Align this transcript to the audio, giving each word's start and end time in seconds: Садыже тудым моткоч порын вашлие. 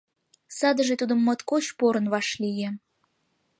Садыже 0.57 0.95
тудым 1.01 1.19
моткоч 1.25 1.65
порын 1.79 2.05
вашлие. 2.13 2.69